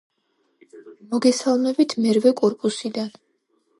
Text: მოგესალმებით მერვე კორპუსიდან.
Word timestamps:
მოგესალმებით 1.11 1.95
მერვე 2.07 2.33
კორპუსიდან. 2.43 3.13